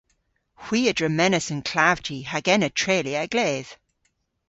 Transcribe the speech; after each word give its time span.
Hwi 0.63 0.81
a 0.89 0.93
dremenas 0.97 1.47
an 1.53 1.61
klavji 1.69 2.19
hag 2.31 2.45
ena 2.55 2.69
treylya 2.79 3.19
a-gledh. 3.23 3.71